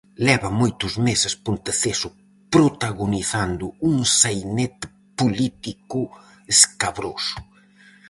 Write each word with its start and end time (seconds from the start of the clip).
Leva 0.27 0.49
moitos 0.61 0.93
meses 1.07 1.33
Ponteceso 1.45 2.09
protagonizando 2.55 3.65
un 3.89 3.95
sainete 4.19 4.85
político 5.19 5.99
escabroso. 6.53 7.37